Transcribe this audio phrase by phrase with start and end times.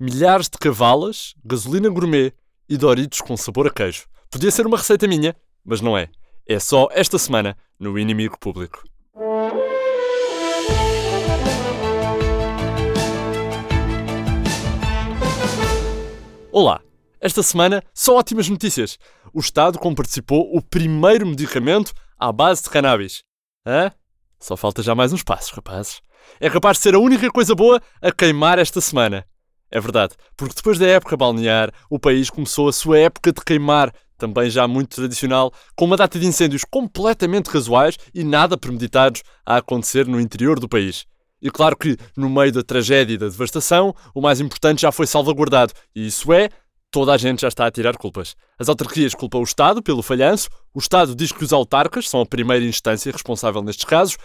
[0.00, 2.32] milhares de cavalas, gasolina gourmet
[2.66, 4.06] e Doritos com sabor a queijo.
[4.30, 6.08] Podia ser uma receita minha, mas não é.
[6.48, 8.82] É só esta semana no Inimigo Público.
[16.50, 16.80] Olá!
[17.20, 18.98] Esta semana, só ótimas notícias.
[19.34, 23.22] O Estado comparticipou o primeiro medicamento à base de cannabis.
[23.66, 23.92] Hã?
[24.38, 26.00] Só falta já mais uns passos, rapazes.
[26.40, 29.26] É capaz de ser a única coisa boa a queimar esta semana.
[29.70, 33.92] É verdade, porque depois da época balnear, o país começou a sua época de queimar,
[34.18, 39.58] também já muito tradicional, com uma data de incêndios completamente casuais e nada premeditados a
[39.58, 41.06] acontecer no interior do país.
[41.40, 45.06] E claro que, no meio da tragédia e da devastação, o mais importante já foi
[45.06, 46.50] salvaguardado, e isso é
[46.90, 48.34] toda a gente já está a tirar culpas.
[48.58, 52.26] As autarquias culpam o Estado pelo falhanço, o Estado diz que os autarcas são a
[52.26, 54.18] primeira instância responsável nestes casos,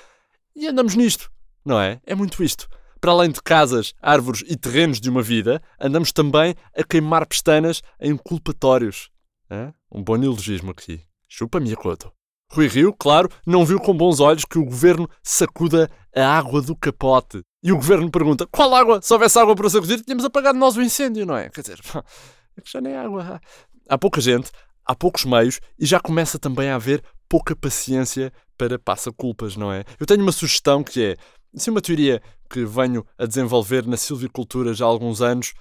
[0.56, 1.32] e andamos nisto,
[1.64, 2.02] não é?
[2.06, 2.68] É muito isto.
[3.00, 7.82] Para além de casas, árvores e terrenos de uma vida, andamos também a queimar pestanas
[8.00, 9.10] em culpatórios.
[9.50, 9.72] É?
[9.92, 11.02] Um bom neologismo aqui.
[11.28, 12.12] Chupa-me a.
[12.52, 16.76] Rui Rio, claro, não viu com bons olhos que o governo sacuda a água do
[16.76, 17.42] capote.
[17.64, 19.02] E o governo pergunta: qual água?
[19.02, 21.50] Se houvesse água para sacudir, tínhamos apagado nós o incêndio, não é?
[21.50, 21.80] Quer dizer,
[22.58, 23.42] é que já nem água.
[23.90, 24.52] Há pouca gente,
[24.86, 29.84] há poucos meios e já começa também a haver pouca paciência para passa-culpas, não é?
[30.00, 31.18] Eu tenho uma sugestão que é,
[31.60, 35.54] se uma teoria que venho a desenvolver na silvicultura já há alguns anos,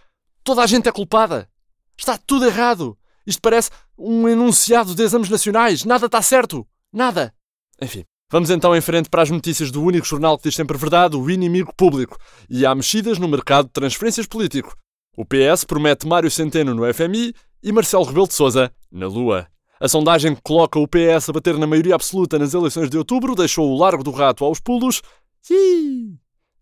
[0.43, 1.49] toda a gente é culpada.
[1.97, 2.97] Está tudo errado.
[3.27, 5.85] Isto parece um enunciado de exames nacionais.
[5.85, 6.67] Nada está certo.
[6.93, 7.33] Nada.
[7.81, 11.17] Enfim, vamos então em frente para as notícias do único jornal que diz sempre verdade,
[11.17, 12.19] o inimigo público.
[12.49, 14.77] E há mexidas no mercado de transferências político.
[15.17, 19.47] O PS promete Mário Centeno no FMI e Marcelo Rebelo de Sousa na Lua.
[19.81, 23.35] A sondagem que coloca o PS a bater na maioria absoluta nas eleições de outubro
[23.35, 25.03] deixou o largo do rato aos pulos.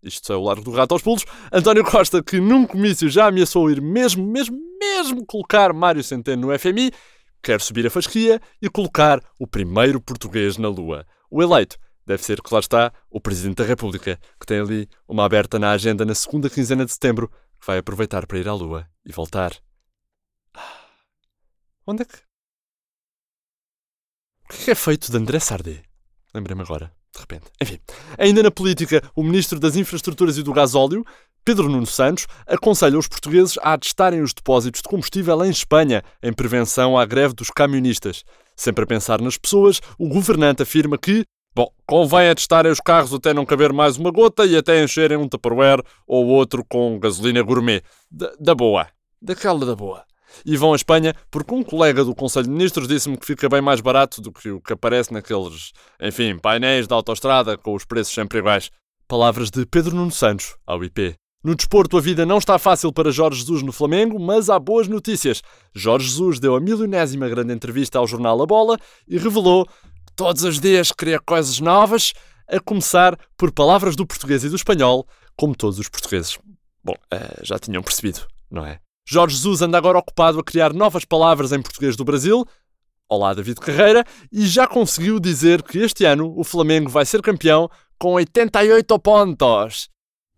[0.03, 1.25] Isto é o largo do rato aos pulos.
[1.51, 6.59] António Costa, que num comício já ameaçou ir mesmo, mesmo, mesmo colocar Mário Centeno no
[6.59, 6.91] FMI,
[7.41, 11.05] quer subir a fasquia e colocar o primeiro português na Lua.
[11.31, 15.57] O eleito deve ser, lá está, o Presidente da República, que tem ali uma aberta
[15.57, 17.29] na agenda na segunda quinzena de setembro,
[17.59, 19.53] que vai aproveitar para ir à Lua e voltar.
[20.53, 20.85] Ah,
[21.87, 22.17] onde é que.
[24.49, 25.81] O que é feito de André Sardé?
[26.33, 27.45] Lembrei-me agora, de repente.
[27.61, 27.79] Enfim,
[28.17, 31.05] ainda na política, o Ministro das Infraestruturas e do Gasóleo,
[31.45, 36.33] Pedro Nuno Santos, aconselha os portugueses a atestarem os depósitos de combustível em Espanha, em
[36.33, 38.23] prevenção à greve dos camionistas.
[38.55, 41.23] Sempre a pensar nas pessoas, o governante afirma que
[41.55, 45.29] Bom, convém atestarem os carros até não caber mais uma gota e até encherem um
[45.29, 47.83] Tupperware ou outro com gasolina gourmet.
[48.09, 48.87] Da, da boa.
[49.21, 50.03] Daquela da boa.
[50.45, 53.61] E vão à Espanha porque um colega do Conselho de Ministros disse-me que fica bem
[53.61, 55.71] mais barato do que o que aparece naqueles,
[56.01, 58.69] enfim, painéis da autostrada com os preços sempre iguais.
[59.07, 61.15] Palavras de Pedro Nuno Santos, ao IP.
[61.43, 64.87] No desporto, a vida não está fácil para Jorge Jesus no Flamengo, mas há boas
[64.87, 65.41] notícias.
[65.75, 69.67] Jorge Jesus deu a milionésima grande entrevista ao jornal A Bola e revelou
[70.15, 72.13] todos os dias queria coisas novas,
[72.47, 76.37] a começar por palavras do português e do espanhol, como todos os portugueses.
[76.83, 78.79] Bom, uh, já tinham percebido, não é?
[79.05, 82.45] Jorge Jesus anda agora ocupado a criar novas palavras em português do Brasil.
[83.09, 87.69] Olá, David Carreira, e já conseguiu dizer que este ano o Flamengo vai ser campeão
[87.99, 89.89] com 88 pontos.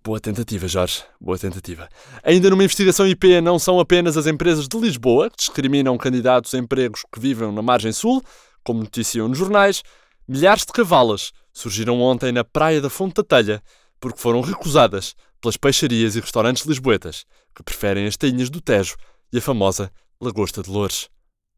[0.04, 1.04] Boa tentativa, Jorge.
[1.22, 1.88] Boa tentativa.
[2.24, 6.58] Ainda numa investigação IP, não são apenas as empresas de Lisboa que discriminam candidatos a
[6.58, 8.24] empregos que vivem na margem sul,
[8.64, 9.84] como noticiam nos jornais,
[10.28, 13.62] milhares de cavalas surgiram ontem na praia da Fonte da Telha
[14.00, 18.96] porque foram recusadas pelas peixarias e restaurantes lisboetas que preferem as tainhas do Tejo
[19.32, 21.10] e a famosa lagosta de Loures.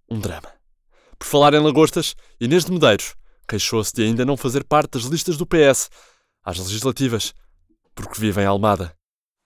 [0.09, 0.51] Um drama.
[1.17, 3.15] Por falar em lagostas, Inês de Medeiros
[3.47, 5.89] queixou-se de ainda não fazer parte das listas do PS
[6.43, 7.33] às legislativas,
[7.95, 8.93] porque vive em Almada.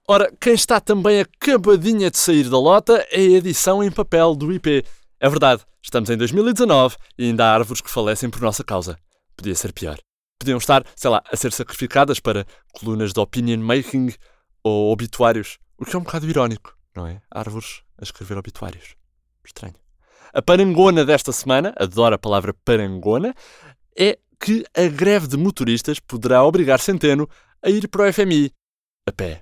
[0.07, 4.51] Ora, quem está também acabadinha de sair da lota é a edição em papel do
[4.51, 4.83] IP,
[5.19, 8.97] é verdade, estamos em 2019 e ainda há árvores que falecem por nossa causa.
[9.37, 9.99] Podia ser pior.
[10.39, 14.11] Podiam estar, sei lá, a ser sacrificadas para colunas de opinion making
[14.63, 15.59] ou obituários.
[15.81, 17.23] O que é um bocado irónico, não é?
[17.31, 18.95] Árvores a escrever obituários.
[19.43, 19.73] Estranho.
[20.31, 23.33] A parangona desta semana, adoro a palavra parangona,
[23.97, 27.27] é que a greve de motoristas poderá obrigar Centeno
[27.63, 28.51] a ir para o FMI
[29.07, 29.41] a pé.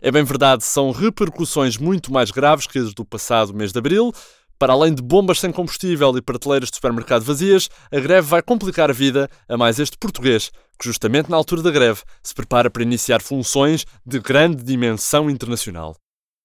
[0.00, 4.12] É bem verdade, são repercussões muito mais graves que as do passado mês de abril,
[4.58, 8.90] para além de bombas sem combustível e prateleiras de supermercado vazias, a greve vai complicar
[8.90, 12.82] a vida a mais este português, que justamente na altura da greve se prepara para
[12.82, 15.96] iniciar funções de grande dimensão internacional.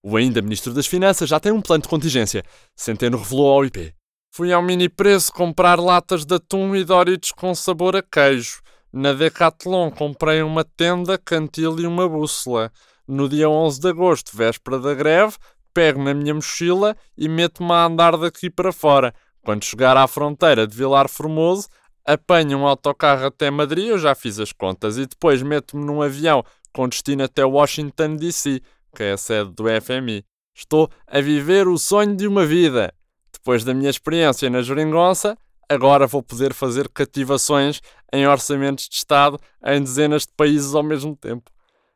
[0.04, 2.44] O ainda Ministro das Finanças já tem um plano de contingência.
[2.76, 3.94] Centeno revelou ao IP.
[4.34, 8.62] Fui ao mini preço comprar latas de atum e Doritos com sabor a queijo.
[8.94, 12.72] Na Decathlon comprei uma tenda, cantil e uma bússola.
[13.08, 15.36] No dia 11 de agosto, véspera da greve,
[15.78, 19.14] pego na minha mochila e meto-me a andar daqui para fora.
[19.46, 21.68] Quando chegar à fronteira de Vilar Formoso,
[22.04, 26.44] apanho um autocarro até Madrid, eu já fiz as contas, e depois meto-me num avião
[26.74, 28.60] com destino até Washington DC,
[28.96, 30.26] que é a sede do FMI.
[30.56, 32.92] Estou a viver o sonho de uma vida.
[33.32, 35.38] Depois da minha experiência na Jeringonça,
[35.70, 37.82] agora vou poder fazer cativações
[38.12, 41.52] em orçamentos de Estado em dezenas de países ao mesmo tempo.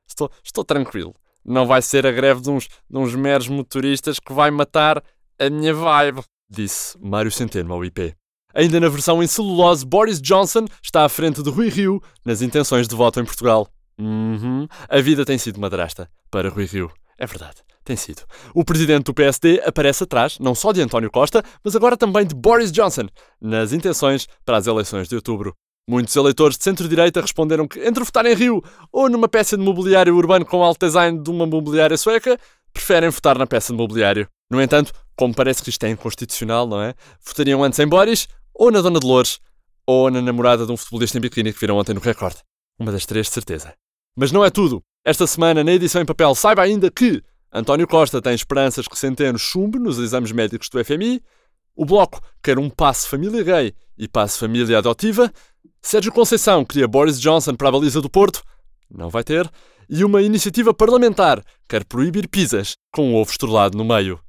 [0.08, 1.16] Estou, estou tranquilo.
[1.44, 5.04] Não vai ser a greve de uns, de uns meros motoristas que vai matar
[5.40, 8.14] a minha vibe, disse Mário Centeno ao IP.
[8.54, 12.88] Ainda na versão em celulose, Boris Johnson está à frente de Rui Rio nas intenções
[12.88, 13.68] de voto em Portugal.
[13.98, 14.68] Uhum.
[14.90, 16.92] A vida tem sido madrasta para Rui Rio.
[17.18, 18.24] É verdade, tem sido.
[18.54, 22.36] O presidente do PSD aparece atrás, não só de António Costa, mas agora também de
[22.36, 23.08] Boris Johnson,
[23.40, 25.56] nas intenções para as eleições de outubro.
[25.90, 30.16] Muitos eleitores de centro-direita responderam que, entre votar em Rio ou numa peça de mobiliário
[30.16, 32.40] urbano com alto design de uma mobiliária sueca,
[32.72, 34.28] preferem votar na peça de mobiliário.
[34.50, 36.94] No entanto, como parece que isto é inconstitucional, não é?
[37.26, 39.40] Votariam antes em Boris, ou na Dona Dolores,
[39.86, 42.38] ou na namorada de um futebolista em biquíni que viram ontem no recorde.
[42.80, 43.74] Uma das três, de certeza.
[44.16, 44.82] Mas não é tudo.
[45.06, 49.38] Esta semana, na edição em papel, saiba ainda que António Costa tem esperanças que Centeno
[49.38, 51.22] chumbe nos exames médicos do FMI,
[51.76, 55.32] o Bloco quer um passe família gay e passe família adotiva,
[55.82, 58.44] Sérgio Conceição queria Boris Johnson para a baliza do Porto,
[58.90, 59.50] não vai ter,
[59.90, 64.20] e uma iniciativa parlamentar quer proibir pizzas com um ovo estrelado no meio.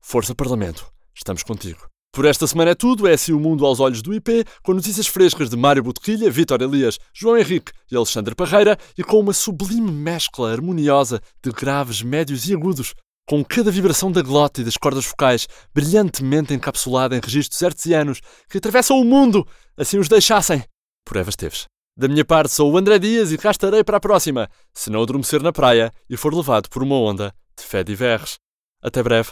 [0.00, 1.88] Força Parlamento, estamos contigo.
[2.12, 5.06] Por esta semana é tudo, é assim o mundo aos olhos do IP, com notícias
[5.06, 9.90] frescas de Mário Botequilha, Vítor Elias, João Henrique e Alexandre Parreira e com uma sublime
[9.90, 12.94] mescla harmoniosa de graves, médios e agudos,
[13.26, 18.58] com cada vibração da glota e das cordas focais brilhantemente encapsulada em registros hertzianos que
[18.58, 19.46] atravessam o mundo,
[19.76, 20.62] assim os deixassem.
[21.08, 21.64] Por Eva Esteves.
[21.96, 25.02] Da minha parte, sou o André Dias e cá estarei para a próxima, se não
[25.02, 28.36] adormecer na praia e for levado por uma onda de fé diverres.
[28.82, 29.30] Até breve.